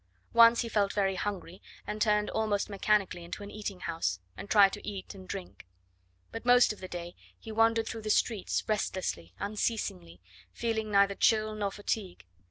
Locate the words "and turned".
1.85-2.27